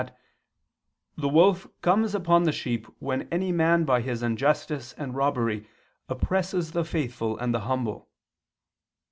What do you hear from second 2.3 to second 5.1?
the sheep when any man by his injustice